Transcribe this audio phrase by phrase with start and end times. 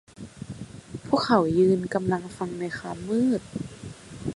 [1.07, 3.41] พวกเขายืนกำลังฟังในความมืด